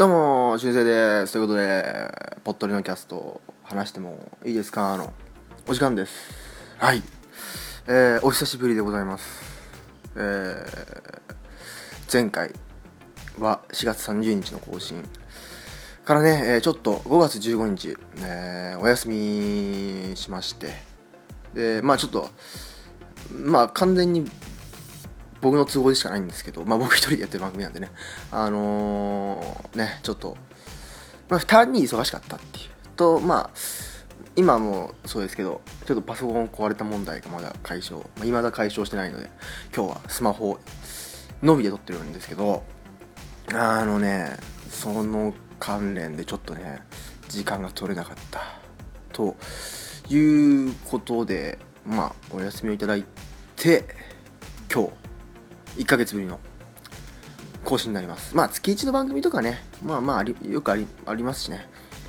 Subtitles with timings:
[0.00, 1.34] どうも、しゅんせいです。
[1.34, 1.84] ということで、
[2.42, 4.96] ぽっとりのキャスト、話してもいいですか？
[4.96, 5.12] の、
[5.68, 6.30] お時間です。
[6.78, 7.02] はい。
[7.86, 9.42] えー、お久しぶりでございます。
[10.16, 10.64] えー、
[12.10, 12.54] 前回
[13.38, 15.04] は4月30日の更新
[16.06, 20.76] からね、えーちょっと5月15日、えーお休みしまして、
[21.52, 22.30] で、まあちょっと、
[23.34, 24.30] まあ完全に
[25.40, 27.90] 僕の都合でしかないんですけど、まあ僕一人でやってる番組なんでね、
[28.30, 30.36] あのーね、ちょっと、
[31.28, 32.70] まあ単に忙しかったっていう。
[33.00, 33.50] と、まあ、
[34.36, 39.30] 今もそうですけど、ちょっとパソコン壊れた問題がまだ解消、まあ、未だ解消してないので、
[39.74, 40.58] 今日はスマホ
[41.42, 42.62] のみで撮ってるんですけど、
[43.54, 44.36] あのね、
[44.68, 46.82] その関連でちょっとね、
[47.28, 48.40] 時間が取れなかった。
[49.12, 49.34] と
[50.10, 53.04] いうことで、まあ、お休みをいただい
[53.56, 53.86] て、
[54.72, 54.90] 今日、
[55.76, 56.40] 1ヶ月ぶりの
[57.64, 58.36] 更新になります。
[58.36, 61.68] まあ、月1の番組とかね、まあまああり、よくありありますしね。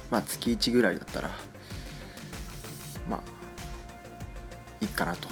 [0.10, 1.30] まあ、月1ぐらいだったら、
[3.10, 3.22] まあ、
[4.82, 5.28] いいかなと。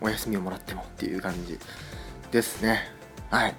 [0.00, 1.58] お休みをもらってもっていう感じ
[2.30, 2.90] ですね。
[3.30, 3.54] はい。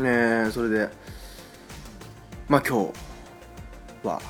[0.00, 0.88] ねそれで、
[2.48, 2.90] まあ今
[4.02, 4.20] 日は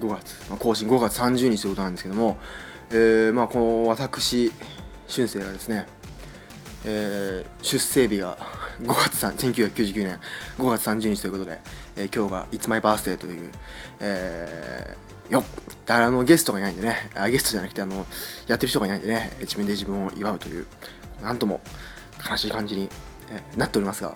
[0.00, 2.38] 5月、まあ、更新5月30日ということなんですけども、
[2.90, 4.52] えー、まあこの私、
[5.06, 5.86] 俊生がですね、
[6.84, 8.36] えー出生日が
[8.82, 10.20] 5月3 1999年
[10.58, 11.60] 5月30日ということで、
[11.96, 13.50] えー今日が It's My Birthday という、
[14.00, 15.44] えーよっ
[15.86, 18.04] だからあのゲストがいないんでねあゲストじゃなくてあの
[18.46, 20.66] やってる人がいないんでね自分で自分を祝うという
[21.22, 21.62] なんとも
[22.30, 22.90] 悲しい感じに、
[23.30, 24.14] えーなっておりますが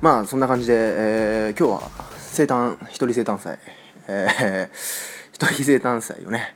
[0.00, 3.58] まあそんな感じで、えー今日は生誕一人生誕祭、
[4.06, 4.76] えー
[5.34, 6.54] 一人生誕祭をね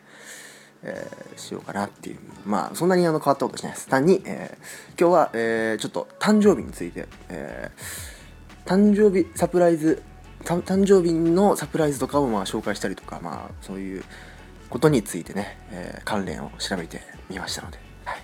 [0.83, 2.19] えーしようかなっていう。
[2.45, 3.89] まあそんなにあの変わったことしないです。
[3.89, 10.03] 単に、えー今日は、えーちょっと誕生日について、えー誕生日サプライズ
[10.45, 14.05] 誕生日のサプライズとかをまあ紹介したりとかまあそういう
[14.71, 17.01] ことについてね、えー関連を調べて
[17.31, 18.19] みましたので、はい、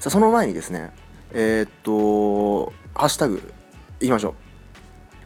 [0.00, 0.92] さあその前にですね
[1.32, 3.52] えーっとハッシュタグ
[4.00, 4.34] いきましょう。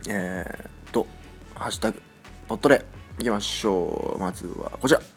[0.08, 1.06] えーっと
[1.54, 2.02] ハッシュタグ
[2.48, 2.84] ポットレ
[3.18, 4.18] いきましょう。
[4.18, 5.13] まずはこちら。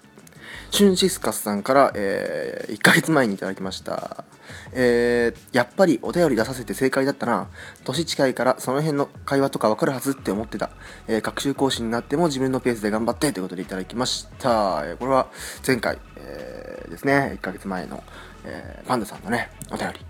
[0.72, 4.26] シュンシスカスさんから、えー1ヶ月前にいただきました。
[4.74, 7.48] えーやっぱりお便り出させて正解だったな。
[7.84, 10.70] 年近いからその辺の会話とかわかるはずって思ってた。
[11.08, 14.84] えー学習講師になっても自分のペースで頑張ってということでいただきました。
[14.86, 15.28] えーこれは
[15.66, 18.04] 前回、えーですね、1ヶ月前の、
[18.44, 20.06] えーパンダさんのね、お便り。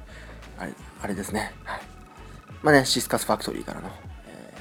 [0.57, 1.53] あれ、あれですね。
[1.63, 1.81] はい。
[2.63, 3.89] まあね、シスカスファクトリーからの、
[4.27, 4.53] え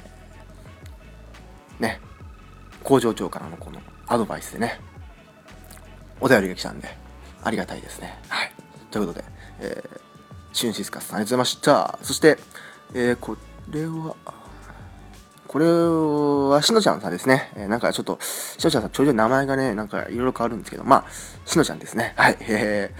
[1.79, 1.99] ーね、
[2.83, 4.79] 工場長からのこのアドバイスでね、
[6.19, 6.89] お便りが来たんで、
[7.43, 8.17] ありがたいですね。
[8.29, 8.51] はい。
[8.91, 9.25] ということで、
[9.59, 9.99] えー、
[10.53, 11.99] シュンシスカスさんありがとうございました。
[12.01, 12.37] そして、
[12.93, 13.37] えー、こ
[13.69, 14.15] れは、
[15.47, 17.51] これは、しのちゃんさんですね。
[17.55, 21.05] えーなんかちょっと、しのちゃんさん、ちょいちょい名前がね、なんかいろいろ変わるんですけど、まあ、
[21.45, 22.13] しのちゃんですね。
[22.17, 22.37] はい。
[22.41, 22.93] え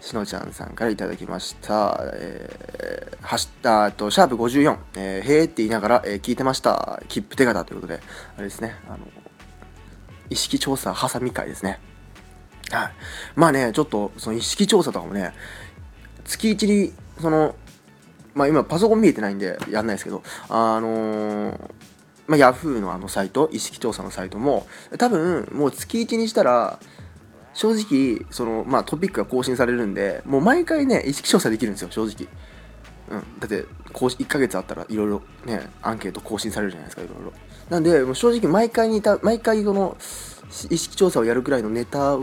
[0.00, 1.98] ー、しのちゃんさんからいただきました。
[2.14, 7.02] えー、はし、あーと、シャープ54、えー、へーって言いながら、えー聞いてました。
[7.08, 8.00] 切符手形ということで、
[8.36, 8.98] あれですね、あの、
[10.28, 11.80] 意識調査ハサミ会ですね。
[12.70, 12.92] はい。
[13.34, 15.32] まあね、ちょっと、その意識調査とかもね、
[16.24, 17.54] 月一に、その、
[18.34, 21.70] まあ今パソコン見えてないんでやんないですけど、あのー
[22.28, 24.66] まあ、ヤフーのあのサイト、意識調査のサイトも、
[24.98, 26.78] 多分もう月一にしたら、
[27.54, 32.28] 正直、その、まあトピックが更新されるんで、もう毎回ね、意識調査できるんですよ、正直。
[33.10, 37.32] うん、だって1ヶ月あったらいろいろねアンケート更新されるじゃないですかいろいろ
[37.68, 39.96] なんでもう正直毎回にいた毎回この
[40.70, 42.16] 意識調査をやるくらいのネタ、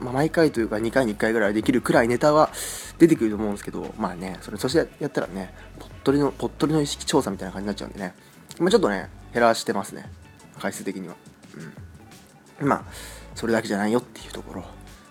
[0.00, 2.50] まあ、毎回というか2回に1回ぐらいできるくらいネタは
[2.98, 8.14] 出てくると思うんですけどまあねそれそしてやったらねぽっとりのぽっとりの意識調査みたいな感じになっちゃうんでね。
[8.58, 10.10] まあちょっとね減らしてますね。
[10.58, 11.14] 回数的には。
[12.60, 12.68] うん。
[12.68, 12.84] まあ
[13.34, 14.64] それだけじゃないよっていうところ、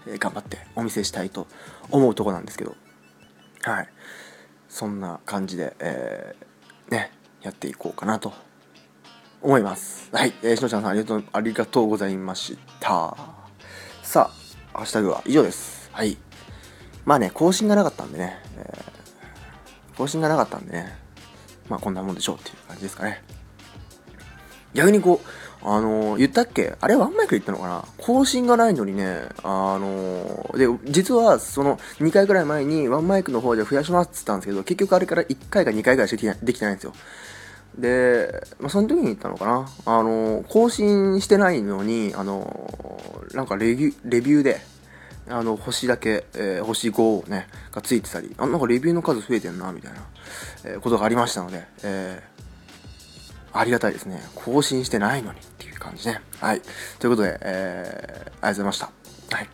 [0.08, 1.48] えー頑張ってお見せしたいと
[1.92, 2.76] 思うとこなんですけど。
[3.62, 3.90] はい。
[4.70, 7.12] そんな感じで、えーね、
[7.42, 8.34] やっていこうかなと
[9.42, 10.10] 思います。
[10.12, 13.16] はい、えー、しのちゃんさんありがとうありがとうございました。
[14.04, 14.39] さあ、
[14.80, 15.90] ハッシュタグは以上です。
[15.92, 16.18] はい。
[17.06, 20.98] まあね、更新がなかったんでね、えー更新がなかったんでね、
[21.68, 23.22] まあこんなもんでしょうっていう感じですかね。
[24.74, 26.78] 逆にこう、あのー言ったっけ？
[26.80, 27.84] あれワンマイクで言ったのかな？
[27.98, 36.94] 更新がないのにね、あのーで、実はその2回ぐらい前にワンマイクの方で増やしますって言ったんですけど、結局あれから1回か2回ぐらいしかできないできてないんですよ。
[37.78, 44.62] で、まあ、その時に言ったのかなあの更新してないのに、あのなんかレビュー、レビューで、
[45.30, 50.00] あの、星だけ、えー星5をね、がついてたり、あ、なんかレビューの数増えてんな、みたいな、
[50.66, 52.40] えーことがありましたので、えー
[53.52, 54.22] ありがたいですね。
[54.36, 56.22] 更新してないのにっていう感じね。
[56.40, 56.62] はい。
[57.00, 58.92] ということで、えー、ありがとうございました。
[59.36, 59.50] はい。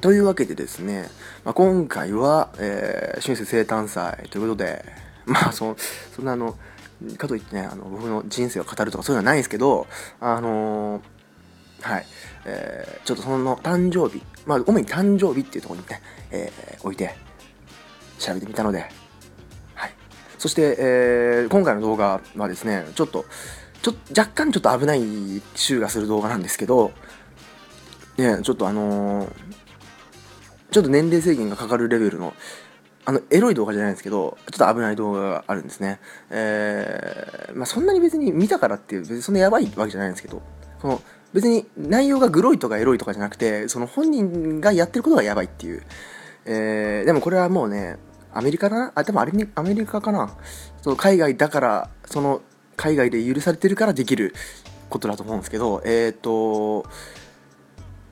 [0.00, 1.08] というわけでですね、
[1.44, 4.84] まあ、今回は、えー、春節生誕祭ということで、
[5.26, 5.76] まあ、そ
[6.14, 6.56] そんなあの、
[7.16, 9.86] かといってね、あの僕の人生を語るとかそういうのはないですけど、
[10.20, 11.02] あのー、
[11.82, 12.06] はい、
[12.46, 17.14] えー、ちょっとその誕生日、まあ、主に誕生日っていうところにね、えー、置いて、
[18.18, 18.86] 調べてみたので、
[19.74, 19.94] はい。
[20.38, 23.24] そして、えー、今回の動画はですね、ちょっと、
[23.82, 25.02] ちょ若干ちょっと危ない
[25.54, 26.92] 週がする動画なんですけど、
[28.16, 29.30] ね、ちょっとあのー、
[30.70, 32.34] ちょっと年齢制限がかかるレベルの、
[33.06, 36.00] あの、エロい動画じゃないんですけど、ちょっと危ない動画があるんですね。
[36.30, 40.42] えー、まあ、そんなに別に見たからっていう、別にそんなやばいわけじゃないんですけど、
[40.80, 41.02] その、
[41.32, 45.82] 別に内容がグロいとかエロいとかじゃなくて、その本人がやってることがやばいっていう。
[46.46, 47.98] えー、でもこれはもうね、
[48.32, 48.92] アメリカだな？
[48.94, 50.36] あ、でもあれに、アメリカかな？
[50.82, 52.40] その海外だから、その、
[52.76, 54.34] 海外で許されてるからできる
[54.90, 56.84] ことだと思うんですけど、えっ、ー、と、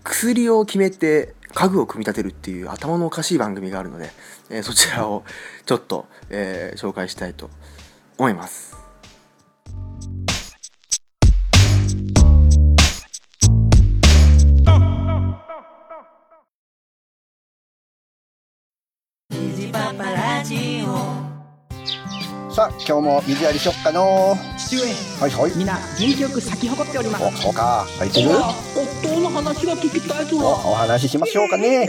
[0.05, 4.11] 薬を決めて家具を組み立てるっていう頭のおかしい番組があるので、
[4.51, 5.25] えー、そちらを
[5.67, 7.51] ちょっと、えー、紹介したいと
[8.19, 8.77] 思います。
[22.55, 24.83] さあ今日も水やりしよっかの父上。
[25.21, 25.57] はいはい。
[25.57, 27.25] みんな元気よく咲き誇っております。
[27.25, 27.87] おそうか。
[27.99, 28.29] 咲いてる？
[29.05, 31.89] 夫の話が聞きたいぞお話ししましょうかね。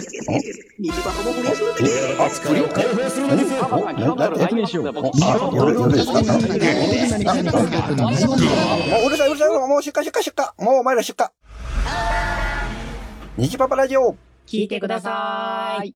[0.79, 1.63] 虹箱も不倫す。
[1.63, 4.29] るんですあ不倫興奮するんですよパパにななあ
[5.53, 6.13] 夜夜ですか？
[6.13, 6.19] も
[9.03, 11.27] ううるさいうるさいもう出荷出荷出荷もうお前ら出荷
[13.37, 14.15] 虹パパラジオ
[14.47, 15.93] 聞いてください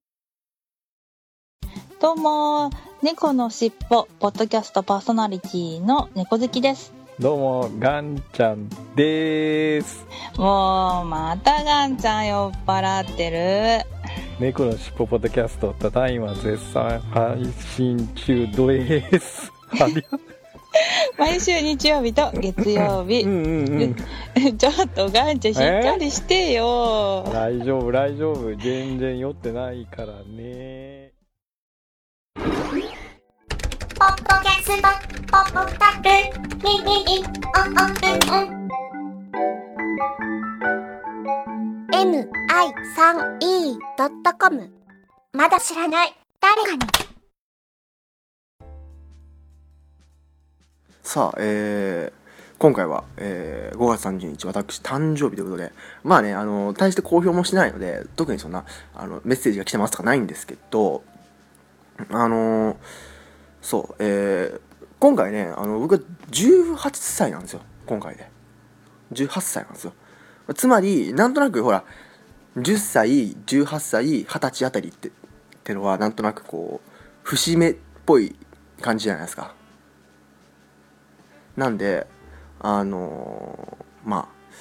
[1.99, 2.69] どうも、
[3.01, 6.93] 猫のしっぽ、ポッドキャストパーソナリティの猫好きです。
[7.19, 10.05] どうも、ガンちゃんです。
[10.37, 13.31] もう、またガンちゃん酔っ払って
[13.81, 13.89] る。
[14.39, 17.43] 猫のしっぽポッドキャスト、ただいま絶賛配
[17.75, 19.51] 信中です。
[21.17, 23.21] 毎週日曜日と月曜日。
[23.21, 23.95] うんうん
[24.37, 27.23] うん、 ちょっとガンちゃんしっかりしてよ。
[27.33, 28.55] 大丈夫、大丈夫。
[28.57, 31.13] 全然酔ってないからね。
[33.99, 34.83] ポッドキャスト、
[35.31, 36.05] ポッドタク、
[36.57, 37.97] ミミミ、オンオン
[38.31, 38.47] オン。
[43.89, 44.71] mi3e.com
[45.33, 46.79] まだ知らない誰かに
[51.01, 55.71] さあ、えー、今回は、えー、5月30日、私、誕生日ということで、
[56.03, 58.63] まあね、あの、大して公表もしてないので、特にそんな、
[58.93, 61.01] あの、メッセージが来てますとかないんですけど、
[62.11, 62.77] あのー
[63.67, 64.61] そう、えー、
[64.97, 65.99] 今回ね、あの僕は
[66.31, 68.29] 18歳なんですよ、今回で。
[69.11, 69.93] 18歳なんですよ。
[70.55, 71.83] つまり、なんとなくほら、
[72.55, 75.11] 10歳、18歳、20歳あたりってっ
[75.65, 76.89] てのは、なんとなくこう、
[77.23, 77.75] 節目っ
[78.05, 78.37] ぽい
[78.79, 79.53] 感じじゃないですか。
[81.57, 82.07] なんで、
[82.61, 84.53] あのー、まあ、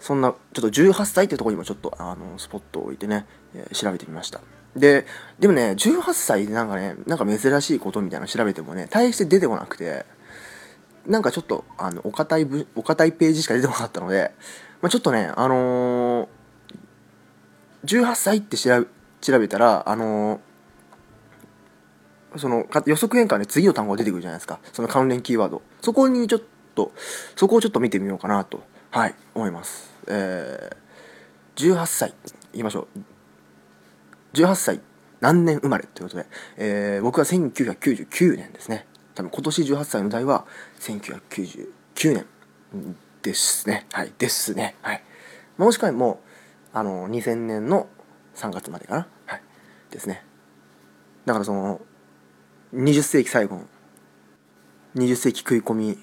[0.00, 4.40] そんな、ちょっと18歳ってとこにもちょっと、あの、スポットを置いてね、えー、調べてみました。
[4.76, 5.06] で、
[5.38, 10.04] でもね、18歳でなんかね、なんか珍しいことみたいなの調べてもね、大して出てこなくて、
[11.06, 14.32] なんかちょっと、あの、お堅いお堅いページしか出てこなかったので、
[14.82, 18.86] まあ、ちょっとね、あのー、18歳って調べ
[19.20, 24.60] 調べたら、あのー、その予測変換で次の単語が出てくるじゃないですか。
[24.72, 25.62] その関連キーワード。
[25.80, 26.42] そこにちょっ
[26.74, 26.92] と、
[27.34, 29.90] そこをちょっと見てみようかなと、はい、思います。
[30.06, 32.14] えー、18歳、
[32.52, 33.15] 言いましょう。
[34.36, 34.80] 18歳
[35.20, 36.26] 何年生まれということで、
[36.58, 38.86] えー、僕は1999年ですね。
[39.14, 40.46] 多分今年18歳の代は
[40.80, 41.66] 1999
[42.04, 42.26] 年
[43.22, 43.86] ですね。
[43.92, 44.76] はいですね。
[44.82, 45.02] はい。
[45.56, 46.20] もしくはも
[46.74, 47.88] うあの2000年の
[48.34, 49.08] 3月までかな。
[49.26, 49.42] はい
[49.90, 50.22] ですね。
[51.24, 51.80] だからその
[52.74, 53.64] 20世紀最後の
[54.96, 55.98] 20世紀食い込み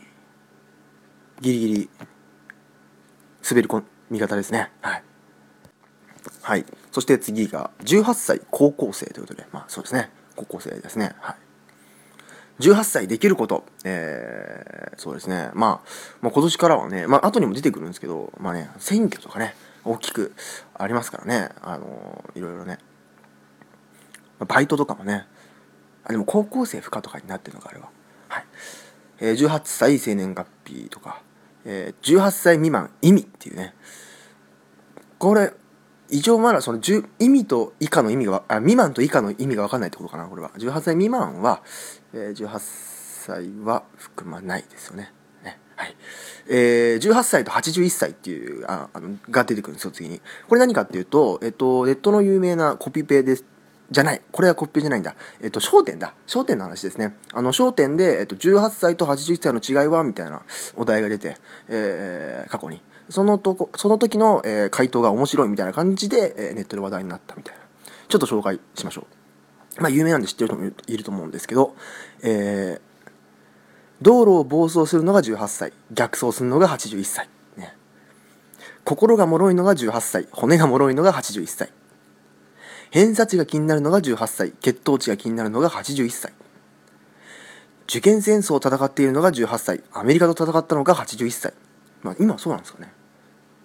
[1.41, 1.89] ギリギリ
[3.47, 4.71] 滑り込み方ですね。
[4.81, 5.03] はい。
[6.41, 6.65] はい。
[6.93, 10.11] そして次が、18歳高校生ということで、まあそうですね。
[10.35, 11.15] 高校生ですね。
[11.21, 11.35] はい。
[12.63, 13.65] 18歳できること。
[13.83, 15.49] えー、そうですね。
[15.55, 15.89] まあ、
[16.21, 20.35] まあ、今年からはね、まあ後にも出てくるんですけど、まあね、選挙とかね、大きく
[20.75, 21.49] ありますからね。
[21.63, 22.77] あのいろいろね。
[24.47, 25.25] バイトとかもね。
[26.03, 27.89] あ、でも高校生不可とかになってるのか、あれは。
[28.27, 28.45] はい。
[29.19, 31.23] えー、18歳生年月日とか、
[31.65, 33.73] えー、18歳未満意味っていうね。
[35.17, 35.53] これ、
[36.13, 36.79] 一応まだその
[37.19, 41.63] 意味と以下の意味があ未満と以下の意味が分かんないってことかなこれは18歳未満は、
[42.13, 45.11] えー、18歳は含まないですよね
[45.43, 45.95] ね、はい。
[46.47, 50.21] えー、18歳と81歳っていう、ああの、が出てくるんですよ、次に。
[50.47, 53.45] これ何かっていうと、えっと、ネットの有名なコピペです。
[53.91, 54.21] じゃない。
[54.31, 55.15] これはコピペじゃないんだ。
[55.41, 56.13] えっと、焦点だ。
[56.25, 57.15] 焦点の話ですね。
[57.33, 60.41] あの、焦点で、えっと、18歳と81歳の違いはみたいな
[60.75, 62.81] お題が出て、えー、過去に。
[63.09, 67.61] そのとこ、その時の、えー回答が面白いみたいな感じで、えーネットで話題になったみたいな。
[68.07, 69.07] ちょっと紹介しましょ
[69.77, 69.81] う。
[69.81, 71.75] まあ、有名なんで知ってる人もいると思うんですけど、
[72.21, 72.81] えー、
[74.01, 77.29] 道路を暴走するのが18歳、逆走するのが81歳。
[77.57, 77.75] ね、
[78.83, 81.71] 心が脆いのが18歳、骨が脆いのが81歳。
[82.91, 86.33] 偏差値が気になるのが18歳、血糖値が気になるのが81歳。
[87.87, 91.53] 受験戦争を戦っているのが18歳、アメリカと戦ったのが81歳。
[92.03, 92.91] まあ、今そうなんですかね。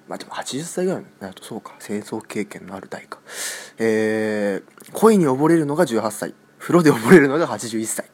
[0.09, 1.75] まあでも80歳ぐらいになるとそうか。
[1.79, 3.19] 戦争経験のある代か。
[3.79, 6.35] えー、恋に溺れるのが18歳。
[6.59, 8.11] 風呂で溺れるのが81歳。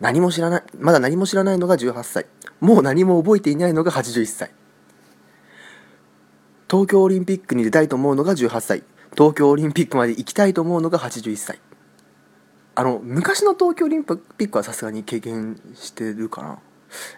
[0.00, 2.26] 何も知らないまだ何も知らないのが18歳。
[2.60, 4.50] もう何も覚えていないのが81歳。
[6.70, 8.82] 東京オリンピックに出たいと思うのが18歳。
[9.12, 11.60] 東京オリンピックまで行きたいと思うのが81歳。
[12.74, 16.58] あの昔の東京オリンピックはさすがに経験してるかな。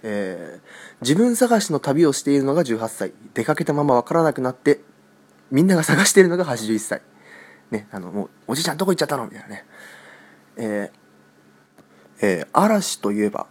[0.03, 3.12] えー自分探しの旅をしているのが18歳。
[3.33, 4.81] 出かけたまま分からなくなって
[5.50, 7.03] みんなが探しているのが81歳。
[7.71, 9.25] ねあのもうおじいちゃんどこ行っちゃったの？
[9.25, 9.65] みたいなね。
[10.57, 13.47] えーえー嵐といえば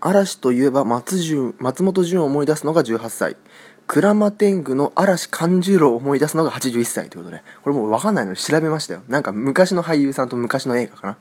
[0.00, 3.36] 嵐といえば松潤松本潤を思い出すのが18歳。
[3.86, 7.44] 鞍馬天狗の嵐勘十郎を思い出すのが81歳ということで。
[7.62, 9.02] これもう分かんないので調べましたよ。
[9.06, 11.14] なんか昔の俳優さんと昔の映画かな？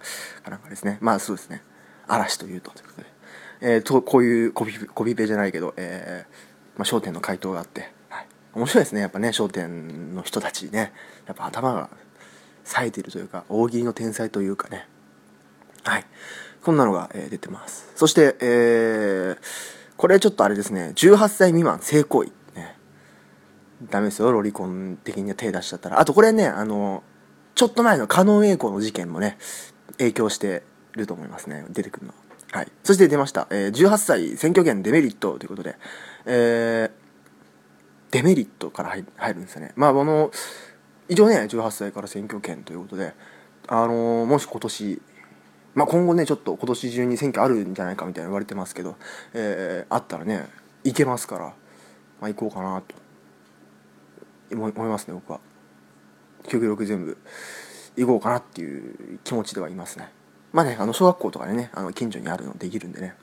[0.44, 0.98] かなんかですね。
[1.02, 1.62] まあそうですね。
[2.08, 3.15] 嵐というとということで。
[3.62, 9.02] えー、とこういうコピコピペじゃないけど、えーまあ、焦点の回答があって、はい、面白いですね。
[9.02, 10.94] やっぱね焦点の人たちね。
[11.28, 11.90] やっぱ頭が
[12.64, 14.88] 冴えてるというか大喜利の天才というかね。
[15.84, 16.06] はい。
[16.64, 17.92] こんなのが、えー出てます。
[17.96, 20.92] そして、えーこれちょっとあれですね。
[20.96, 22.32] 18歳未満性行為。
[22.56, 22.76] ね。
[23.90, 24.32] ダメですよ。
[24.32, 26.00] ロリコン的には手出しちゃったら。
[26.00, 27.04] あとこれねあの
[27.56, 29.38] ちょっと前の加納栄光の事件もね
[29.98, 31.66] 影響してると思いますね。
[31.70, 32.14] 出てくるの。
[32.14, 32.25] は
[32.56, 35.76] はい、そして出ました、えー18歳選挙権デメリットということで、
[36.26, 36.92] えー
[38.12, 39.74] デメリットから入るんですよね。
[39.76, 40.32] まああの
[41.10, 43.14] 一応ね18歳から選挙権ということで。
[43.68, 45.02] あのーもし今年
[45.74, 48.96] まあ今後ねちょっと今年中に選挙あるんじゃないかみたいな言われてますけど、
[49.34, 50.48] えーあったらね
[50.86, 51.46] 行けますから、
[52.22, 52.96] まあ、行こうかなと。
[54.54, 55.42] 思い思いますね僕は。
[56.48, 57.18] 極力全部
[57.98, 60.15] 行こうかなっていう気持ちではいますね。
[60.56, 63.14] まあねあの小学校とかでねあの近所にあるのできるんでね。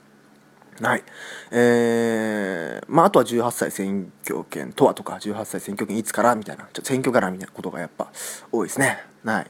[0.79, 1.03] はい。
[1.51, 8.11] えー、まああとは18歳選挙権とはとか18歳選挙権いつからみたいなちょ選挙絡みたいなことがやっぱ
[8.51, 8.99] 多いですね。
[9.23, 9.47] はい。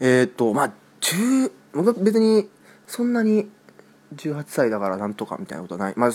[0.00, 2.48] えー、っとまあ10僕は別に
[2.88, 3.48] そんなに
[4.16, 5.94] 18歳だからなんとかみたいなことはない。
[5.96, 6.12] まあ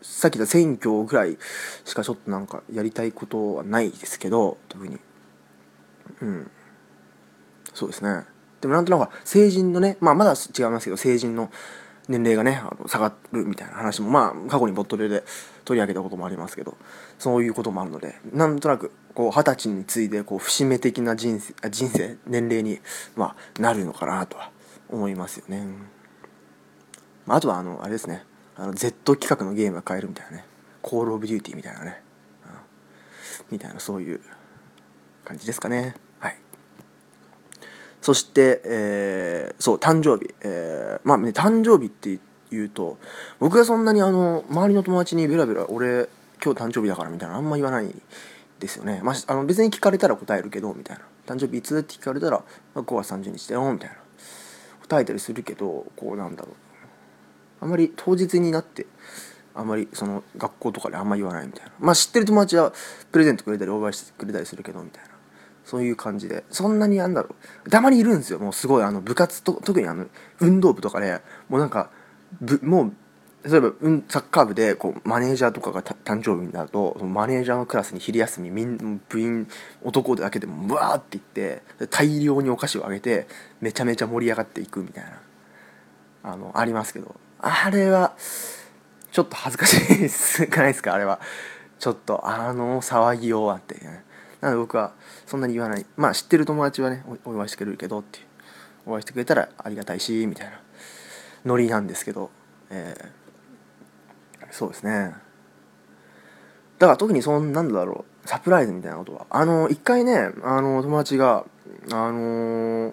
[0.00, 1.36] さっき言った選挙ぐらい
[1.84, 4.98] しかちょっとなんかやりたいことはないですけど特に。
[6.22, 6.50] うん。
[7.74, 8.31] そうですね。
[8.62, 11.50] でもなんとなく成人のねまあまだ違いますけど成人の
[12.08, 15.24] 年齢がねあの下がるみたいな話もまあ過去にボットレで
[15.64, 16.76] 取り上げたこともありますけど
[17.18, 22.80] そういうこともあるのでなんとなくこう二十歳に次いでこう節目的な人生人生年齢に、
[23.14, 24.50] まあ、なるのかなとは
[24.88, 25.66] 思いますよね、
[27.26, 28.24] あ、とはあのあれですね。
[28.56, 30.44] あの Z 企画のゲームが買えるみたいなね。
[30.82, 32.02] コールオブデューティーみたいなね、
[33.50, 34.20] みたいなそういう
[35.24, 35.94] 感じですかね。
[38.02, 42.18] そして、えーそう誕生日、えーまあね誕生日って
[42.50, 42.98] 言うと
[43.38, 46.08] 僕がそんなにあの周りの友達にベラベラ俺
[46.44, 47.94] 今日誕生日だからみたいなあんま言わない
[48.58, 51.04] ですよね、まあ、あの別に聞かれたら答えるけどみたいな。
[51.26, 52.42] 誕生日いつって聞かれたら
[52.74, 53.96] まあ5月30日だよみたいな。
[54.88, 56.54] 答えたりするけどこうなんだろう。
[57.60, 58.86] あんまり当日になって
[59.54, 61.72] あんまりその学校とかであんま言わないみたいな。
[61.78, 62.72] まあ知ってる友達は
[63.12, 65.11] プレゼントくれたりオーバーしてくれたりするけどみたいな。
[65.64, 66.44] そういう感じで。
[66.50, 67.34] そんなになんだろ
[67.66, 67.70] う。
[67.70, 68.38] たまにいるんですよ。
[68.38, 68.82] もうすごい。
[68.82, 70.06] あの部活と特にあの
[70.40, 71.90] 運動部とかでもうなんか
[72.40, 72.92] ぶもう
[73.44, 79.48] 例えば、うん、サッカー部でこうマネージャーとかが誕生日になるとそのマネージャーのクラスに昼休みみん部員
[79.82, 83.26] 男だけでもブワーって言って大量にお菓子をあげて
[83.60, 85.20] めちゃめちゃ盛り上がっていくみたいな
[86.22, 87.16] あのありますけど。
[87.44, 88.14] あれは
[89.10, 90.46] ちょっと恥ずかしいです。
[90.56, 90.94] ないですか？
[90.94, 91.20] あれは。
[91.80, 93.74] ちょっとあの騒ぎようはって。
[94.40, 94.92] なので僕は
[95.32, 95.86] そんなに言わない。
[95.96, 98.20] まあ知ってる友達はねお祝いしてくれるけどって
[98.84, 100.60] お会いしてくれたらありがたいしみたいな。
[101.46, 102.30] ノリなんですけど。
[102.70, 103.22] えー
[104.52, 105.14] そうですね。
[106.78, 108.28] だから特にそんなんだろう。
[108.28, 109.26] サプライズみたいなことは。
[109.30, 111.46] あの一回ねあの友達が
[111.90, 112.92] あの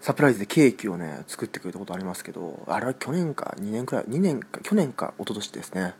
[0.00, 5.94] サプライズでケーキをね作ってくれたことありますけどあれは去年か2年くらい2年か去年か一昨年ですね。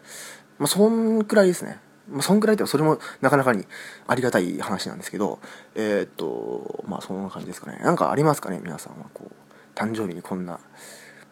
[0.59, 1.81] まあそんくらいですね。
[2.11, 3.67] まあそんくらいではそれもなかなかに
[4.07, 5.39] ありがたい話なんですけど
[5.75, 7.79] えーっとまあそんな感じですかね。
[7.79, 10.61] なんかありますかね皆さんはこう誕生日にこんな。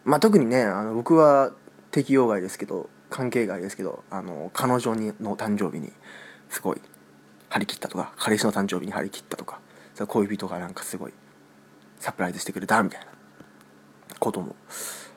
[0.05, 1.51] まあ特にねあの僕は
[1.91, 5.91] 適用外ですけど関係外ですけどあの彼女にの誕生日に
[6.49, 6.81] すごい
[7.49, 9.59] 張り切ったとか彼氏の誕生日に張り切ったとか
[10.07, 11.13] 恋人がなんかすごい
[11.99, 13.07] サプライズしてくれたみたいな
[14.19, 14.55] ことも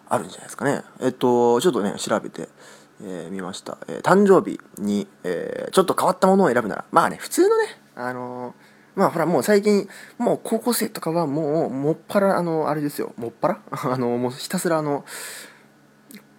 [0.08, 0.82] あるんじゃないですかね。
[1.00, 2.48] えっとちょっとね調べて、
[3.02, 7.64] えー見ました、えー誕生日に、えーちょっと変わったものを選ぶならまあね普通のね
[7.95, 8.54] あの
[8.95, 9.88] まあほらもう最近
[10.19, 13.14] もう高校生とかはもうもっぱらあのあれですよ。
[13.16, 13.61] もっぱら？
[13.71, 15.04] あのもうひたすらあの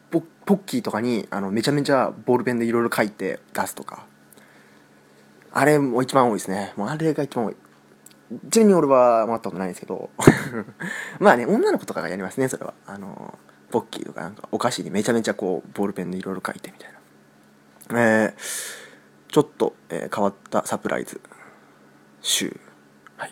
[0.10, 4.06] ポポッキーとかにあのめちゃめちゃボールペンでいろいろ書いて出すとか。
[5.54, 6.74] あれも一番多いですね。
[6.78, 7.56] もうあれが一番多い。
[8.50, 10.10] ちなみに俺はもらったことないんですけど。
[11.20, 12.74] まあね女の子とかがやりますねそれは。
[12.86, 13.38] あの
[13.72, 18.00] ポッキーとかなんかお菓子にめちゃめちゃこうボールペンでいろいろ書いてみたいな。
[18.00, 21.20] えー、ちょっと、えー変わったサプライズ
[22.22, 22.60] 集。
[23.18, 23.32] はい。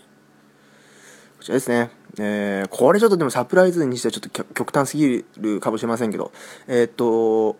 [1.37, 1.91] こちらですね。
[2.17, 6.31] えーこれちょっとでもサプライズにしてはちょっと極端すぎるかもしれませんけど。
[6.67, 7.57] えーっと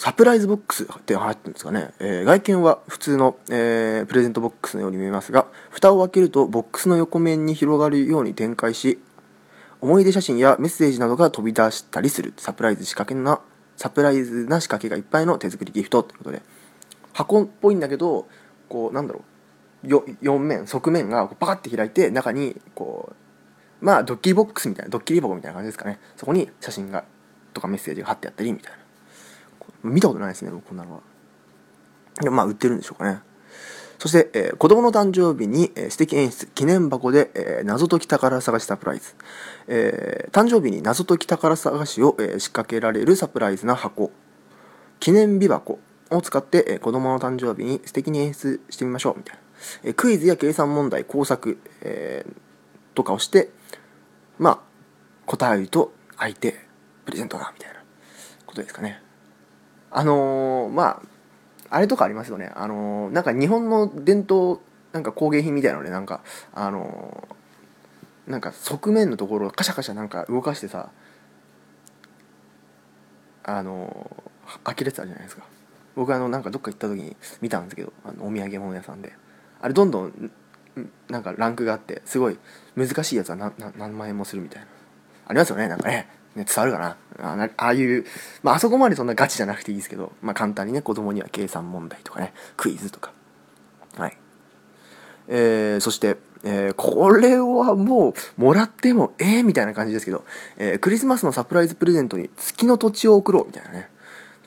[0.00, 8.98] サプライズボックスって入ってるんですかね、えー外見は普通の、えープレゼントボックスのように見えますが蓋を開けるとボックスの横面に広がるように展開し
[9.82, 12.32] 思い出写真やメッセージなどが飛び出したりする。
[12.38, 13.42] サプライズ仕掛けな
[13.76, 16.40] サプライズな仕掛けがいっぱいの手作りギフトということで。
[17.12, 18.26] 箱っぽいんだけど
[18.70, 19.22] こうなんだろ
[19.84, 19.86] う。
[19.86, 23.12] よ4面側面がパカッて開いて中にこ
[23.82, 25.98] うまあドッキリボックスみたいなドッキリ箱みたいな感じですかね。
[26.16, 27.04] そこに写真が
[27.52, 28.79] とかメッセージが貼ってあったりみたいな。
[29.82, 32.30] 見たことないですねこんなのは。
[32.30, 33.20] まあ売ってるんでしょうかね。
[33.98, 39.14] そして、えー子供の誕生日に、えー素敵演出記念箱で、えー謎解き宝探しサプライズ、
[39.68, 44.10] えー誕生日に謎解き宝探しを、えー仕掛けられるサプライズな箱。
[45.00, 45.78] 記念日箱
[46.10, 49.18] を使って、えー子供の誕生日に素敵に演出してみましょう。
[49.18, 49.42] みたいな、
[49.84, 52.32] えークイズや計算問題工作、えー
[52.94, 53.50] とかをして
[54.38, 54.58] まあ
[55.26, 56.56] 答えると相手
[57.04, 57.80] プレゼントだみたいな
[58.46, 59.00] ことですかね。
[59.90, 61.02] あのーまあ
[61.72, 62.50] あれとかありますよね。
[62.54, 64.60] あのーなんか日本の伝統
[64.92, 66.20] なんか工芸品みたいなのでなんか
[66.52, 70.90] あのーなんか側面のところをカシャカシャなんか動かしてさ
[73.44, 75.44] あのー開けるやつあるじゃないですか。
[75.96, 79.12] 僕あのなんかどっか行った時に見たんですけどあのお土産物屋さんで。
[79.60, 80.30] あれどんどん
[81.08, 82.38] なんかランクがあってすごい
[82.76, 84.68] 難しいやつは何何何万円もするみたいな。
[85.26, 86.08] ありますよねなんかね。
[86.36, 86.96] ね伝わるかな。
[87.22, 88.04] あなああいう、
[88.42, 93.12] まあ、あそこまでそんなガチじゃなくていいですけど、まあ、簡単にね子供には計算問題とかねクイズとか。
[93.96, 94.16] はい。
[95.28, 100.24] えーそして、えーこれはもうもらってもええみたいな感じですけど、
[100.56, 103.90] えークリスマスのサプライズプレゼントに月の土地を送ろうみたいなね。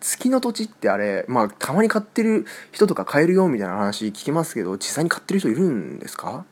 [0.02, 6.44] 月の土地ってあれまあたまに買ってる人とか買えるよみたいな話聞きますけど実際に買ってる人いるんですか？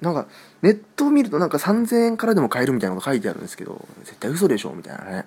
[0.00, 0.28] なんか
[0.62, 5.26] ネットを見るとなんか3000円からでも買えるみたいなこと書いてあるんですけど絶対嘘でしょみたいなね。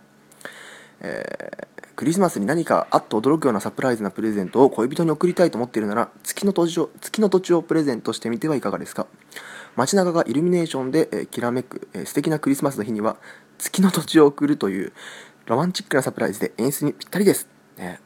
[1.02, 1.68] えー
[2.00, 9.06] クリスマスに何かあっと驚くようなサプライズなプレゼントを恋人に贈りたいと思っているなら月の土地を月の土地をプレゼントしてみてはいかがですか？
[9.76, 13.18] 街中がイルミネーションで、えーきらめく、えー素敵なクリスマスの日には
[13.58, 14.94] 月の土地を贈るという
[15.48, 18.00] ロマンチックなサプライズで演出にぴったりです、ね、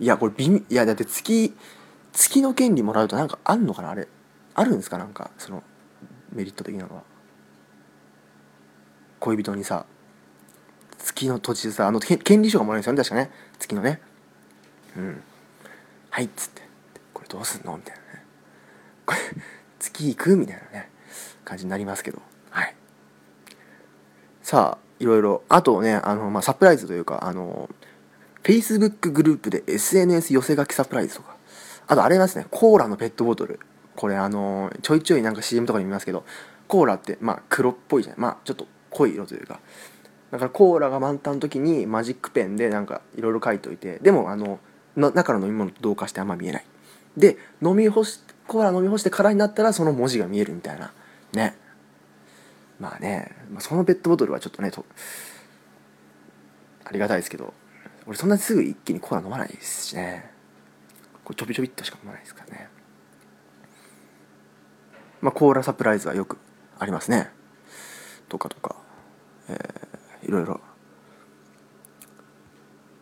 [0.00, 1.54] いやこれ微いやだって月
[2.14, 3.90] 月の権利もらうとなんかあんのかな？
[3.90, 4.08] あれ
[4.54, 4.96] あるんですか？
[4.96, 5.62] なんかその
[6.36, 7.02] メリット的なのは。
[9.18, 9.86] 恋人にさ
[10.98, 13.46] 月の土地でさあの権利書がもらえるんですよね確かね。
[13.58, 14.00] 月のね。
[14.96, 15.22] うん。
[16.10, 16.62] はいっつって。
[17.14, 18.24] これどうすんのみたいなね。
[19.04, 19.20] これ
[19.78, 20.90] 月行くみたいなね。
[21.44, 22.20] 感じになりますけど。
[22.50, 22.74] はい。
[24.42, 25.42] さあいろいろ。
[25.48, 27.70] あとねあの、まあ、サプライズというかあの
[28.42, 31.36] Facebook グループで SNS 寄せ書きサプライズとか。
[31.88, 32.46] あとあれますね。
[32.50, 33.60] コーラのペットボトル。
[33.96, 36.24] これあのちょいちょいなんか CM とかで見ますけど
[36.68, 39.60] コーラってまあ黒っぽいじゃないまあちょっと濃い色というか。
[40.30, 44.58] だからコーラが満タンの時にマジックペンでなんかいろいろ書いておいてでもあの
[44.96, 46.64] の中の飲み物と同化してあんま見えない。
[47.16, 50.92] で飲み干しコーラ飲み干して空になったらその文字が見えるみたいな。
[51.32, 51.56] ね。
[52.78, 54.84] まあね、そのペットボトルはちょっとねと
[56.84, 57.54] ありがたいですけど。
[58.06, 60.30] 俺そんなにすぐ一気にコーラ飲まないですしね。
[61.24, 62.68] これちょびちょびっとしか飲まないですからね。
[65.26, 66.38] まあコーラサプライズはよく
[66.78, 67.30] ありますね
[68.28, 68.76] とかとか
[69.48, 70.60] えーいろいろ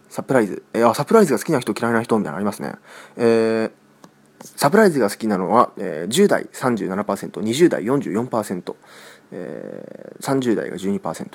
[0.09, 2.73] サプライズえーあサプライズが好きな人嫌いな人みたいなのありますね
[3.17, 3.71] えー
[4.57, 8.75] サプライズが好きなのは、えー10代37%、20代44%、
[9.33, 11.29] えー30代が12%。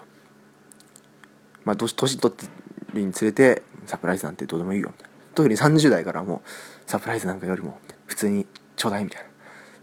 [1.65, 2.45] まあ、年年取って
[2.93, 5.09] るにつれて、サプライズなんてどうでもいいよ、みたいな。
[5.33, 9.29] 特に30代からもう、サプライズなんかよりも、普通にちょうだいみたいな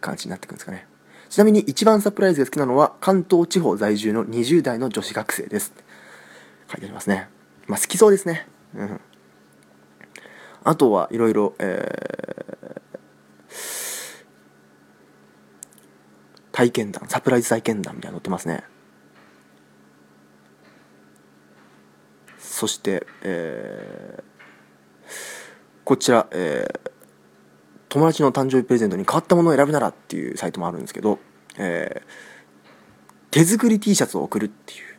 [0.01, 0.87] 感じになってくるんですかね。
[1.29, 5.73] ちなみに一番サプライズが好きなのは、関東地方在住の20代の女子学生です。
[6.71, 7.29] 書いてありますね。
[7.67, 8.47] まあ、好きそうですね。
[8.75, 9.01] うん。
[10.65, 12.67] あとはいろいろ、えー
[16.53, 18.65] 体験談、サプライズ体験談みたいなの載ってますね。
[22.39, 24.37] そして、えー
[25.85, 26.96] こちら、えー
[27.97, 31.19] 友達の誕生日プレゼントに変わったものを選ぶならっていうサイトもあるんですけど、
[31.59, 32.37] えー
[33.31, 34.97] 手作り T シャツを送るっていう。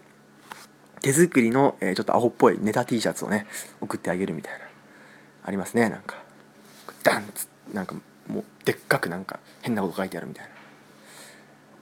[1.02, 3.46] 手作りの、えーちょっとアホっぽいネタ T シャツをね
[3.82, 4.66] 送ってあげるみたいな。
[5.44, 6.16] ありますねなんか。
[7.04, 7.94] ダンツなんか
[8.28, 10.46] もうでっかくなんか変なこと書いてあるみたい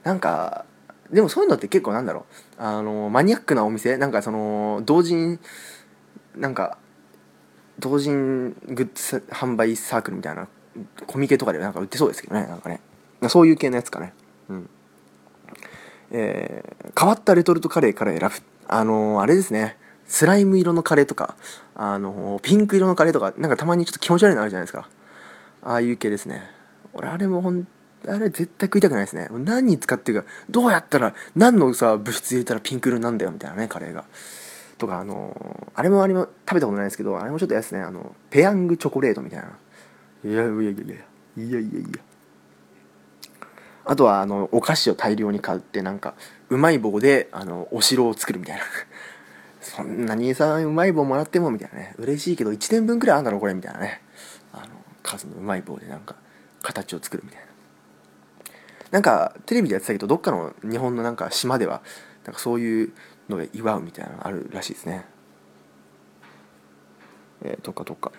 [0.04, 0.12] な。
[0.12, 0.66] なんか
[1.10, 2.26] でもそういうのって結構なんだろ
[2.58, 2.62] う。
[2.62, 5.40] あのマニアックなお店なんかその同人
[6.36, 6.76] なんか
[7.78, 10.48] 同人グッズ販売サークルみたいな
[11.06, 12.80] コミケとかでなんか売ってそうですけどねなんかね。
[13.28, 14.12] そういう系のやつかね。
[14.48, 14.70] うん。
[16.10, 18.34] えー変わったレトルトカレーから選ぶ。
[18.68, 19.76] あのーあれですね。
[20.06, 21.36] スライム色のカレーとか
[21.74, 24.88] あのーピンク色のカレーとかなんかたまにちょっと気持ち悪いのあるじゃないですか。
[25.62, 26.42] ああいう系ですね。
[26.94, 27.66] 俺あれもほん
[28.08, 29.28] あれ絶対食いたくないですね。
[29.32, 30.28] 何に使ってるか。
[30.48, 34.04] どうやったら何のさ物質入れたらピンク色なんだよみたいなねカレーが。
[34.78, 37.80] とかあのーあれもあれも食べたことないですけどあれもちょっとやつね。
[37.80, 39.50] あのペヤングチョコレートみたいな。
[40.26, 40.72] いやいやいや。
[41.36, 41.88] いやいやいや。
[43.84, 46.14] あとはあのお菓子を大量に買ってなんか
[46.48, 48.62] うまい棒であのお城を作るみたいな。
[49.60, 51.94] そんなにさうまい棒もらってもみたいなね。
[51.98, 54.02] 嬉しいけど1年分くらいあんだろこれみたいなね。
[54.52, 54.66] あの
[55.04, 56.16] 数のうまい棒でなんか
[56.62, 57.46] 形を作るみたいな。
[58.90, 61.82] なんかテレビでやってたけどどっかの日本のなんか島では
[62.24, 62.92] なんかそういう
[63.28, 65.04] ので祝うみたいなのあるらしいですね。
[67.42, 68.10] えー、とかとか。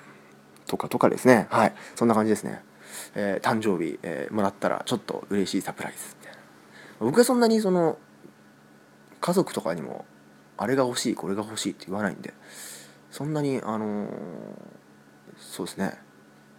[0.67, 1.47] とかとかですね。
[1.49, 1.73] はい。
[1.95, 2.61] そんな感じですね。
[3.15, 6.39] えー誕生日、えーもらったらちょっと嬉しいサプライズみたいな。
[6.99, 7.97] 僕はそんなにその
[9.21, 10.05] 家族とかにも
[10.57, 12.33] あれが欲しいこれが欲しいって言わないんで
[13.11, 14.09] そんなにあのー
[15.39, 15.93] そうですね。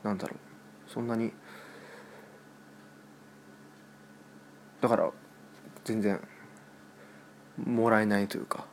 [0.02, 0.90] なんだろう。
[0.90, 1.32] そんなに
[4.80, 5.10] だから
[5.84, 6.20] 全然
[7.64, 8.66] もらえないというか。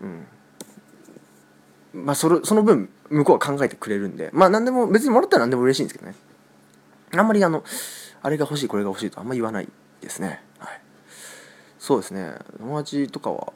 [0.00, 2.04] うん。
[2.04, 4.30] まあそれその分向こうは考えてくれるんで。
[4.32, 6.16] まあ何でも別にもらったら何でも嬉しいんですけどね。
[7.14, 7.62] あんまりあの
[8.22, 9.68] あれが欲しいこれが欲しいとあんまり言わない
[10.00, 10.42] ですね。
[10.58, 10.80] はい。
[11.78, 12.34] そうですね。
[12.58, 13.52] 友達とかは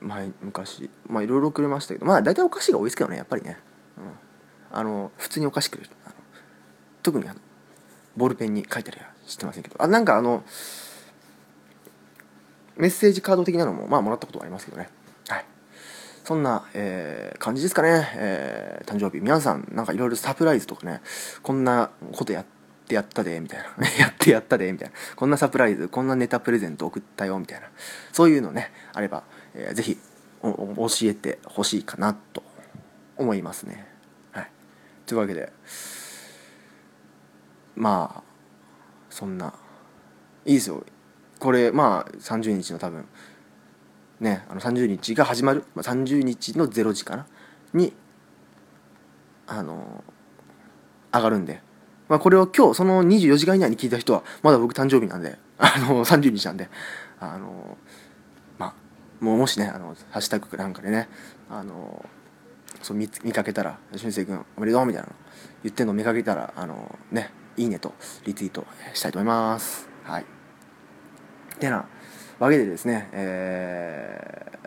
[0.00, 3.58] 前昔まあいろいろくれましたけどまあ大体お菓子が多いですけどねやっぱりね、
[3.96, 4.00] う
[4.74, 5.90] ん、あの普通にお菓子くれる。
[7.02, 7.40] 特にあの
[8.16, 9.76] ボールペンに書いてありは知ってませんけど。
[9.78, 10.44] あなんかあの
[12.76, 14.88] メッセージカード的なのもまあもらったことはありますけどね。
[15.28, 15.44] はい。
[16.28, 19.22] そんな、えー感じですかね、えー誕生日。
[19.22, 21.00] 皆さんなんかいろいろサプライズとかね
[21.42, 22.44] こんなことやっ
[22.86, 23.88] てやったでみたいな。
[23.98, 24.94] やってやったでみたいな。
[25.16, 27.68] こんなサプライズこんなネタプレゼント送ったよみたいな。
[28.12, 29.22] そういうのねあれば、
[29.54, 29.98] えーぜひ
[30.42, 32.42] 教えてほしいかなと
[33.16, 33.86] 思いますね。
[34.32, 34.50] はい。
[35.06, 35.50] というわけで
[37.74, 38.22] まあ
[39.08, 39.54] そんな
[40.44, 40.84] いいですよ。
[41.38, 43.08] これまあ30日の多分
[44.20, 47.26] ねあの30日が始まる、まあ、30日の0時かな
[47.74, 47.92] に
[49.46, 50.04] あの
[51.12, 51.62] 上がるんで、
[52.08, 56.68] まあ、これを今日その24時間以内に聞いた人はまだ僕誕生日なんで あの30日なんで
[57.20, 57.76] あの
[58.58, 58.74] まあ
[59.24, 61.08] もうもしねあのハッシュタグなんかでね
[61.50, 62.04] あの
[62.82, 65.14] そう見見かけたら「俊生君おめでとう」みたいなの
[65.62, 69.88] 言ってんの見かけたらあのねいいねとリツイートしたいと思います。
[70.04, 70.24] はい。
[71.58, 71.84] てな
[72.38, 74.58] わけでですね、えー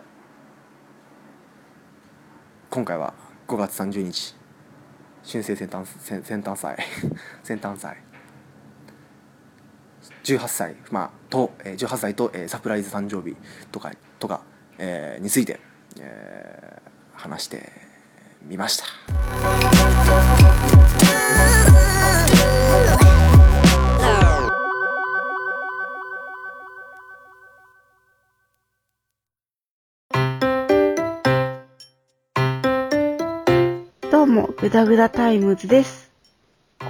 [2.70, 3.12] 今回は
[3.48, 4.34] 5月30日
[5.30, 6.78] 春生先端先先端祭
[7.44, 7.98] 先端祭
[10.24, 13.36] 18歳、まあ、と、えー18歳と、えーサプライズ誕生日
[13.70, 14.40] とかとか、
[14.78, 15.60] えーについて、
[16.00, 17.70] えー話して
[18.42, 18.84] みました。
[34.62, 36.12] ぐだぐだタイムズです。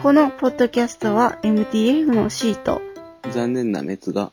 [0.03, 2.83] このポッドキャストは MTF のシート、
[3.31, 4.31] 残念な滅が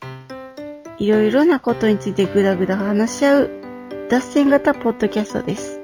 [0.98, 3.50] いろいろなことについてぐだぐだ話し合う、
[4.10, 5.80] 脱線型ポッドキャストです。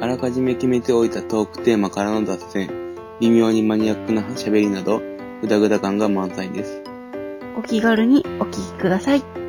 [0.00, 2.70] あらかじめ決めておいたトークテーマからの脱線
[3.18, 5.02] 微妙にマニアックな喋りなど、
[5.40, 6.82] ぐだぐだ感が満載です。
[7.58, 9.45] お気軽にお聞きください。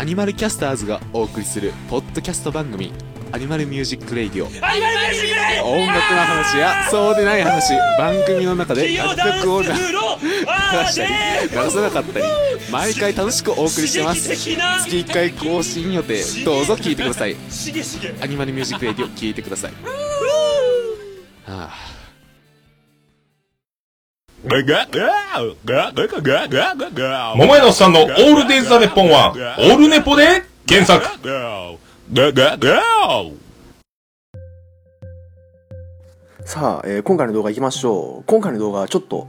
[0.00, 2.90] アニマルキャスターズがお送りするポッドキャスト番組
[3.32, 4.46] アニマルミュージックレイディオ。
[4.46, 9.74] 音楽の話やそうでない話番組の中で楽曲を流し
[10.96, 12.24] たり流さなかったり
[12.72, 14.26] 毎回楽しくお送りしてます。
[14.34, 17.36] 月1回更新予定どうぞ聞いてください。
[18.22, 19.72] アニマルミュージックレイディオ聞いてください。
[21.44, 21.89] はあ
[27.36, 31.06] 桃屋のおっさんのオールデイズ・ザ・ネッポンは、オールネポで検索。
[36.46, 38.24] さあ、えー今回の動画いきましょう。
[38.24, 39.28] 今回の動画はちょっと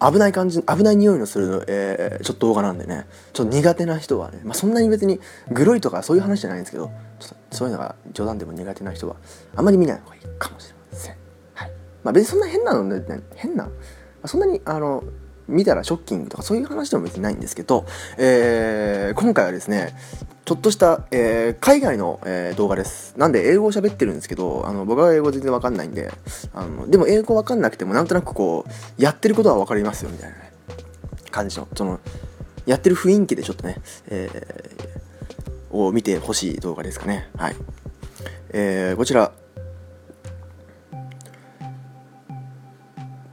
[0.00, 3.06] 危ない感じ危ない匂いのする、えーちょっと動画なんでね。
[3.32, 5.18] ちょっと苦手な人はね、まあ、そんなに別に
[5.50, 9.16] グロいとかそういう話じゃないんですけどちょっとそういうのが冗談でも苦手な人は
[9.56, 11.16] あんまり見ない方がいいかもしれません、
[11.54, 11.72] はい。
[12.04, 13.68] まあ、別にそんな変なのね変な
[14.26, 15.04] そんなにあの
[15.48, 17.84] 見たらショッキングとかそういう話でも別にないんですけど、
[18.18, 19.94] えー今回はですね
[20.44, 23.14] ちょっとした、えー海外の、えー動画です。
[23.18, 26.12] なんで英語を喋ってるんですけどあの僕は英語全然わかんないんで
[26.54, 30.52] あのでも英語わかんなくてもなんとなくこうやってることはわかりますよみたいなね
[31.30, 32.00] 感じのその
[32.66, 34.92] やってる雰囲気でちょっとね、えー
[35.74, 37.30] を見てほしい動画ですかね。
[37.36, 37.56] はい、
[38.50, 39.32] えーこちら。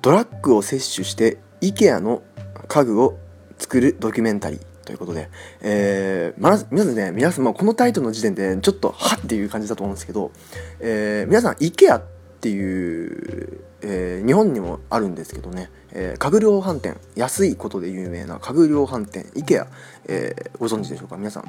[0.02, 2.22] ドラッグを摂取して IKEA の
[2.68, 3.18] 家具を
[3.58, 5.30] 作るドキュメンタリーということで、
[5.62, 10.32] えーまず皆さんね皆さん、このタイトルの時点でちょっとはっていう感じだと思うんですけど、
[10.80, 12.04] えー皆さん IKEA っ
[12.40, 19.68] ていう、えー日本にもあるんですけどね、えー家具量販店安いことで有名な家具量販店 IKEA、
[20.08, 21.18] えーご存知でしょうか？
[21.18, 21.44] 皆さん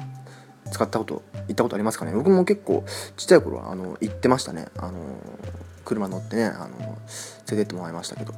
[0.71, 2.11] 使ったこと行ったことありますかね？
[2.11, 2.83] 僕も結構
[3.17, 4.67] ちっちゃい頃はあの行ってましたね。
[4.77, 4.99] あの
[5.85, 6.97] 車乗ってねあの連
[7.51, 8.33] れてってもらいましたけど。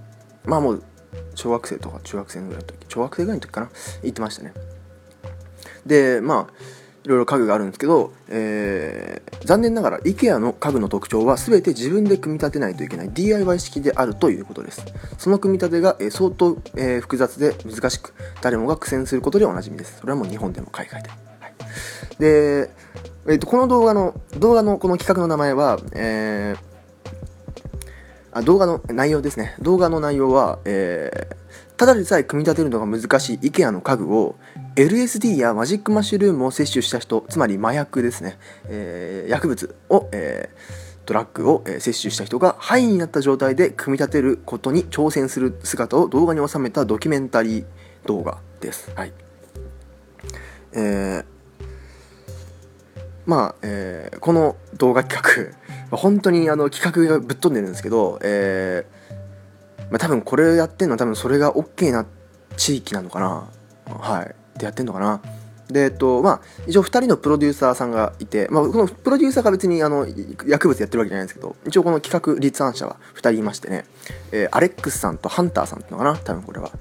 [0.45, 0.83] まあもう
[1.35, 3.69] 小学生とか中学生ぐらいの時小学生ぐらいの時かな？
[4.01, 4.53] 行ってましたね。
[5.85, 6.53] でまあ
[7.05, 14.85] いろいろ家具があるんですけど、えー残念ながら IKEA の家具の特徴は全て自分で組み立てないといけない DIY 式であるということです。
[15.17, 19.99] その組み立てが、えー相当、えー複雑で難しく誰もが苦戦することでおなじみです。
[19.99, 21.53] それはもう日本でも海外でも、はい、
[22.19, 22.69] で、
[23.27, 26.72] えーとこの動画の動画のこの企画の名前は、えー
[28.33, 29.55] あ動画の内容ですね。
[29.61, 31.43] 動画の内容は、えー
[31.75, 34.35] ただでさえ組み立てるのが難しい IKEA の家具を
[34.75, 38.37] LSD やマジックマッシュルームを摂取した人つまり麻薬ですね、
[38.69, 47.65] えー薬物を、えードラッグを、え摂取した人がハイになった状態で組み立てることに挑戦する姿を動画に収めたドキュメンタリー
[48.05, 48.89] 動画です。
[48.95, 49.11] はい。
[50.71, 51.32] えー
[53.25, 55.53] まあ、えーこの動画企
[55.91, 62.05] 画 本当にあの企画がぶっ飛んでるんですけど、えーまあ、多分これをやってんのは多分それが OK な
[62.57, 63.47] 地域なのかな。
[63.87, 64.35] はい。
[64.57, 65.21] でやってんのかな。
[65.69, 70.05] でえっとまあ一応2人のプロデューサーさんがいて、まあ、このプロデューサーが別にあの
[70.45, 73.85] 薬物やってるわけじゃないんですけど一応この企画立案者は2人いましてね、
[74.31, 76.71] えーアレックスさんとハンターさんっていうのかな多分これは。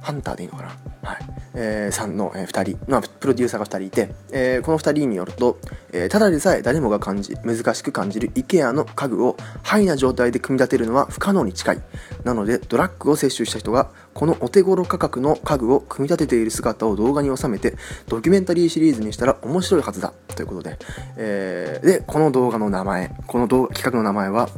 [0.00, 0.76] ハンターでいいのかな？
[1.02, 1.18] はい、
[1.54, 5.58] えー、さんの、え2人、まあ、プロデューサーが2人いて、えーこの2人によると、
[5.92, 11.82] えーただでさえ誰もが感じ難しく感じる IKEA の家具をハイな状態で組み立てるのは不可能に近い。
[12.24, 17.76] なのでドラッグを摂取した人がこのお手頃価格の家具を組み立てている姿を動画に収めて
[18.08, 20.12] ドキュメンタリーシリーズにしたら面白いはずだ。
[20.34, 20.78] ということで、
[21.16, 23.14] えーでこの動画の名前。
[23.26, 24.48] この動画企画の名前は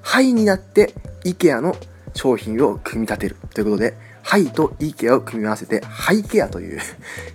[0.00, 1.76] ハイになって IKEA の
[2.14, 3.36] 商品を組み立てる。
[3.52, 3.94] ということで、
[4.28, 6.80] ハイと IKEA を組み合わせて、ハイケアという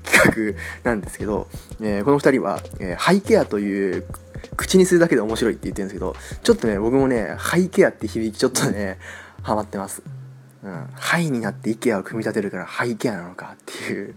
[0.03, 1.47] 企画なんですけど、
[1.81, 4.05] えーこの二人は、えーハイケアという
[4.57, 8.99] 口にするだけで面白いって言ってるんですけど、ちょっとね、僕もね、ハイケアって響きちょっとね、
[9.41, 10.03] ハマってます。
[10.63, 14.15] うん、ハイになって IKEA を組み立てるからハイケアなのかっていう、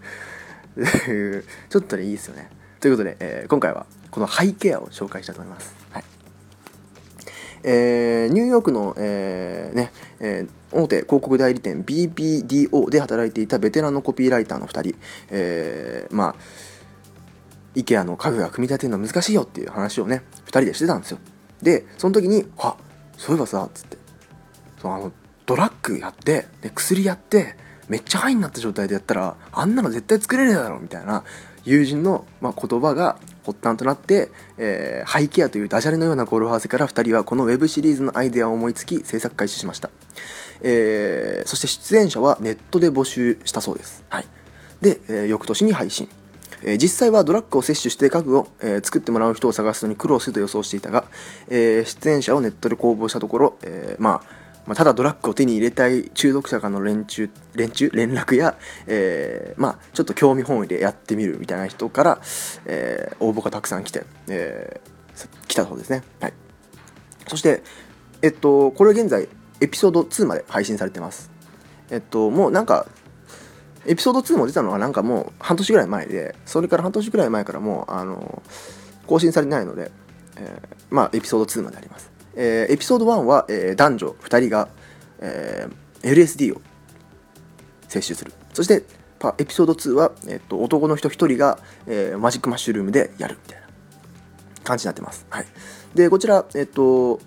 [1.71, 2.51] ちょっとね、いいですよね。
[2.79, 5.76] ということで、えー今回はこのハイケアを紹介したいと思います。
[7.63, 14.95] えーニューヨークの、えーねえー大手広告代理店 BBDO で働いていたベテランのコピーライターの2人、
[15.29, 16.35] えーまあ
[17.73, 21.19] IKEA の家具が組み立てるの難しいよっていう話をね2人でしてたんですよ。
[21.61, 22.75] でその時に「あ
[23.17, 23.97] そういえばさ」っつって。
[24.81, 25.11] そうあの
[25.45, 27.55] ドラッグやってで薬やって
[27.87, 31.23] めっちゃハイになった状態でやったらあんなの絶対作れねえだろみたいな
[31.63, 39.89] 友人の、まあ、言葉が発端となって、えーハイケアというダジャレのような語呂合わせから2人はこのウェブシリーズのアイデアを思いつき制作開始しました、
[40.61, 44.25] えーそして出演者はネットで募集したそうです、はい、
[44.81, 46.09] で、えー翌年に配信、
[46.63, 51.05] え実際はドラッグを摂取して家具を、え作ってもらう人を探すのに苦労すると予想していたが、
[51.47, 57.89] えー出演者をネットで公募したところ、えまあまあ、ただドラッグを手に入れたい中毒者からの連中連中？
[57.93, 62.19] 連絡や、えーまあ、ちょっと興味本位でやってみるみたいな人から、
[62.65, 64.97] えー応募がたくさん来て、えー
[65.47, 66.03] 来たそうですね。
[66.19, 66.33] はい、
[67.27, 67.63] そして、
[68.21, 69.27] えっと、これ現在
[69.59, 71.31] エピソード2まで配信されてます。
[71.89, 72.85] えっと、もうなんか
[73.87, 78.43] エピソード2も出たのはなんかもう半年ぐらい前でそれから半年ぐらい前からもうあの
[79.07, 79.91] 更新されないので、
[80.35, 84.69] えーまあエピソード2まであります、えーエピソード1は、えー男女2人が、
[85.19, 86.61] えー LSD を
[87.87, 88.31] 摂取する。
[88.53, 88.83] そして
[89.39, 93.67] エピソード2は、えっと男の人1人が、えーマジックマッシュルームでやるみたいな
[94.63, 95.45] 感じになってます、はい、
[95.95, 97.19] でこちらえっと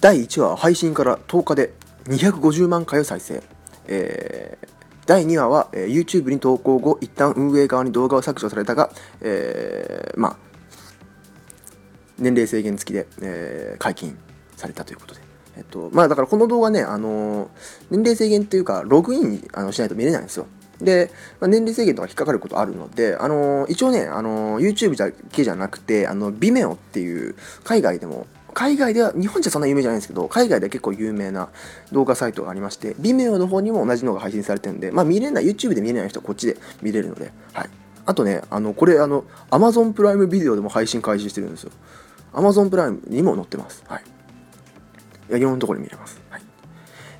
[0.00, 1.74] 第1話は配信から10日で
[2.06, 3.42] 250万回を再生、
[3.86, 4.68] えー
[5.04, 8.90] 第2話は、えー YouTube に投稿後一旦運営側に動画を削除されたが、
[9.20, 10.51] えーまあ
[12.18, 14.16] 年齢制限付きで、えー解禁
[14.56, 15.20] されたということで、
[15.56, 17.48] えっとまあ、だからこの動画ね、あのー
[17.90, 20.46] 年齢制限っていうかログインあのしないと見れないんですよ。
[20.80, 31.48] で、まあ、年齢制限とか引っかかることあるので、あのー一応ね、あのー YouTube だけじゃなくてあの Vimeo っていう海外でも海外では日本じゃそんな有名じゃないんですけど海外では結構有名な
[31.90, 37.70] 動画サイトがありまして Vimeo の方にも同じのが配信されてるんで、まあ、見れない YouTube で見れない人はこっちで見れるので、はい、
[38.04, 41.72] あとねあのこれあの Amazon プライムビデオでも配信開始してるんですよ。
[42.32, 43.84] Amazon プライムにも載ってます。
[43.86, 44.04] はい。
[45.36, 46.42] いろんなところに見れます、はい。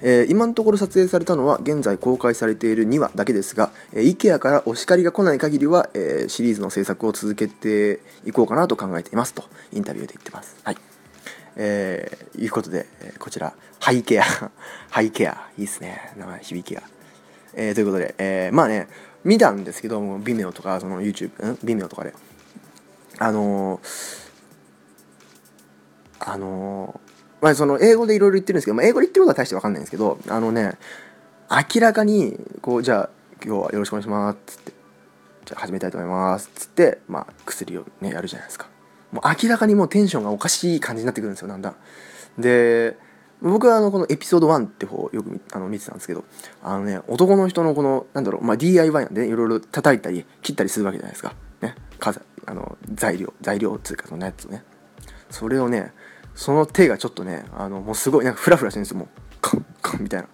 [0.03, 10.57] えー今のところ撮影されたのは現在公開されている2話だけですが、えー IKEA からお叱りが来ない限りは、えーシリーズの制作を続けていこうかなと考えていますとインタビューで言ってます。
[10.65, 10.77] はい。
[11.57, 14.25] えーいうことで、えーこちらハイケア。
[14.91, 15.49] ハイケア。
[15.57, 16.13] いいっすね。
[16.19, 16.83] 名前響きが、
[17.55, 18.89] えーということで、えーまあね
[19.25, 22.13] 見たんですけども Vimeo とかその YouTube ん？Vimeo とかで。
[23.19, 24.22] あのー
[26.27, 27.01] あの
[27.41, 30.79] まあその英語でいろいろ言ってるんですけど、まあ、英語で言ってることは大してわかんないんですけどあのね
[31.51, 33.11] 明らかにこうじゃあ
[33.45, 34.73] 今日はよろしくお願いしますっつって
[35.45, 38.69] じゃあ始めたいと思いますっつってまあ薬をねやるじゃないですか。
[39.11, 41.75] もう明らかにもうテンションがおかしい感じになってくるんですよなんだ
[42.39, 42.97] で
[43.43, 46.25] 僕はあのこのエピソード1って方をよく見あの見てたんですけど
[46.63, 51.35] あのね男の人のこのなんだろう、まあ、DIY なんでいろいろ叩いたり切ったりするわけじゃないですか。
[51.61, 51.75] ね。
[51.99, 52.15] か
[52.47, 54.63] あの材料材料っていうかそのやつをね。
[55.29, 55.93] それをね
[56.35, 59.09] その手がちょっとねあのもうすごいなんかフラフラしてるんですよもう。
[59.41, 60.29] カンカンみたいな。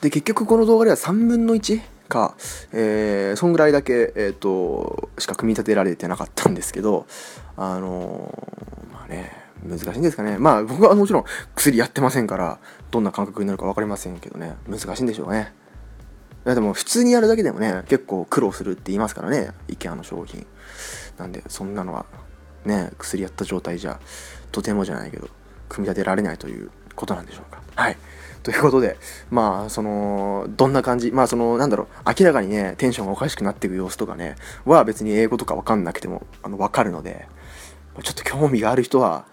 [0.00, 2.36] で結局この動画では3分の1か、
[2.72, 7.06] えーそんぐらいだけ、えー、としか組み立てられてなかったんですけど
[7.56, 9.32] あのーまあね
[9.64, 10.38] 難しいんですかね。
[10.38, 11.24] まあ僕はもちろん
[11.54, 12.58] 薬やってませんから
[12.90, 14.56] どんな感覚になるか分かりませんけどね。
[14.68, 15.52] 難しいんでしょうね。
[16.44, 20.46] いやでも普通にやるだけでもね結構苦労するって言いますからね IKEA の商品。
[21.18, 22.06] なんでそんなのは
[22.64, 23.98] ね薬やった状態じゃ
[24.52, 25.28] とてもじゃないけど
[25.68, 27.60] 組み立てられないということなんでしょうか。
[27.74, 27.96] はい。
[28.42, 28.96] ということで
[29.28, 37.26] まあそのどんな感じまあそのなんだろう明らかにねテンションがおかしくなっていく様子とかねは別に英語とか分かんなくてもあの分かるので
[38.04, 39.26] ちょっと興味がある人は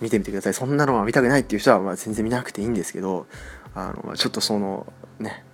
[0.00, 0.54] 見てみてください。
[0.54, 3.26] そんなのは見たくないっていう人はまあ全然見なくていいんですけど
[3.74, 5.44] あのちょっとそのね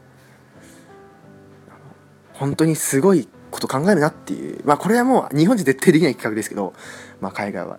[2.35, 6.74] 本当にすごいこと考えるなっていうまあこれはもう日本じゃ絶対できない企画ですけど、
[7.20, 7.79] まあ、海外は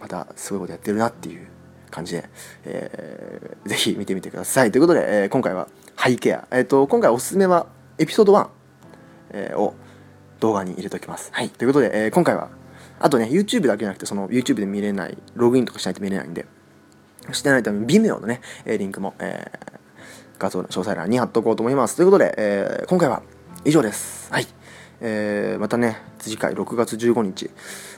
[0.00, 1.46] またすごいことやってるなっていう
[1.90, 2.28] 感じで、
[2.64, 4.72] えーぜひ見てみてください。
[4.72, 7.66] ということで、えー今回はハイケア、えー、と今回おすすめは
[7.98, 8.48] エピソード1、
[9.30, 9.74] えーを
[10.40, 11.30] 動画に入れておきます。
[11.32, 11.50] はい。
[11.50, 12.48] ということで、えー今回は
[12.98, 16.46] あとね YouTube だけじゃなくてその YouTube で見れないログインとかしないと見れないんで
[17.32, 19.70] してないために Vimeo のね、えーリンクも、えー
[20.38, 21.96] 画像の詳細欄に貼っとこうと思います。
[21.96, 23.22] ということで、えー今回は
[23.64, 24.32] 以上です。
[24.32, 24.46] はい
[25.00, 27.50] えーまたね次回6月15日